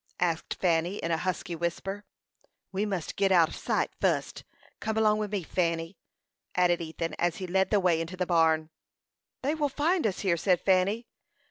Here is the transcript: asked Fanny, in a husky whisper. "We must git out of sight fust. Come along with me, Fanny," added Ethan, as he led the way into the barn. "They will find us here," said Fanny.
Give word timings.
asked 0.19 0.55
Fanny, 0.55 0.95
in 0.95 1.11
a 1.11 1.17
husky 1.17 1.55
whisper. 1.55 2.03
"We 2.71 2.87
must 2.87 3.15
git 3.15 3.31
out 3.31 3.49
of 3.49 3.55
sight 3.55 3.91
fust. 4.01 4.43
Come 4.79 4.97
along 4.97 5.19
with 5.19 5.31
me, 5.31 5.43
Fanny," 5.43 5.95
added 6.55 6.81
Ethan, 6.81 7.13
as 7.19 7.35
he 7.35 7.45
led 7.45 7.69
the 7.69 7.79
way 7.79 8.01
into 8.01 8.17
the 8.17 8.25
barn. 8.25 8.71
"They 9.43 9.53
will 9.53 9.69
find 9.69 10.07
us 10.07 10.21
here," 10.21 10.37
said 10.37 10.59
Fanny. 10.59 11.05